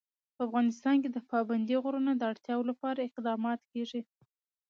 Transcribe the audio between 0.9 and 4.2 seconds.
کې د پابندي غرونو د اړتیاوو لپاره اقدامات کېږي.